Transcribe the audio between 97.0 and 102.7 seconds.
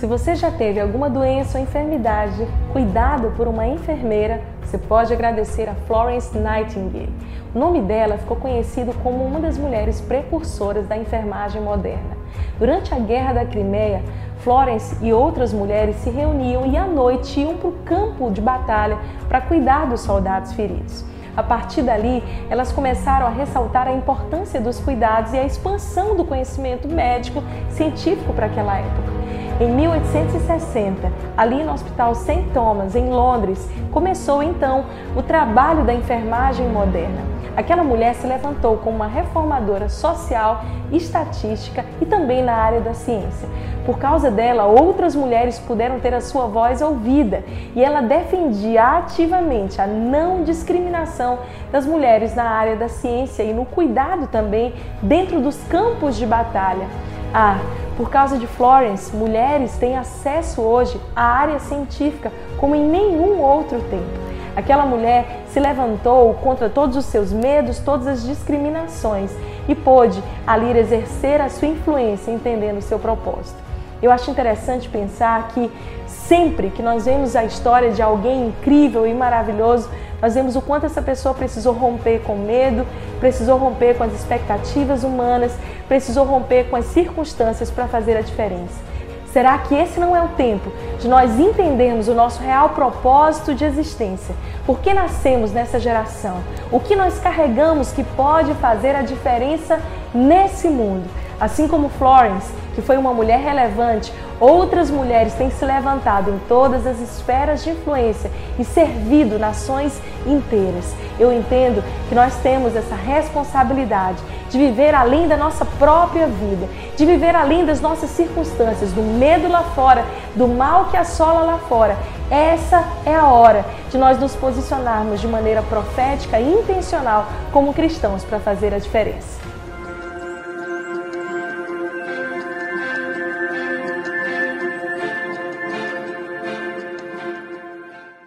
carregamos que pode fazer a diferença nesse mundo? Assim como Florence,